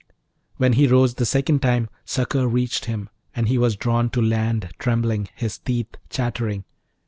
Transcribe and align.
When 0.57 0.73
he 0.73 0.87
rose 0.87 1.13
the 1.13 1.27
second 1.27 1.61
time, 1.61 1.87
succour 2.05 2.47
reached 2.47 2.85
him, 2.85 3.09
and 3.35 3.47
he 3.47 3.59
was 3.59 3.75
drawn 3.75 4.09
to 4.09 4.19
land 4.19 4.71
trembling, 4.79 5.29
his 5.35 5.59
teeth 5.59 5.95
chattering. 6.09 6.63